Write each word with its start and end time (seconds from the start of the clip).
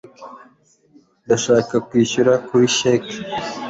ndashaka 1.25 1.75
kwishyura 1.87 2.33
kuri 2.47 2.65
cheque 2.77 3.15